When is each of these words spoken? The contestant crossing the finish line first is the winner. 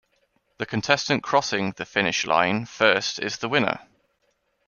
The 0.57 0.65
contestant 0.65 1.21
crossing 1.21 1.73
the 1.77 1.85
finish 1.85 2.25
line 2.25 2.65
first 2.65 3.19
is 3.19 3.37
the 3.37 3.47
winner. 3.47 3.81